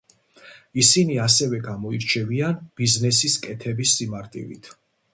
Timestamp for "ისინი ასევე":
0.83-1.59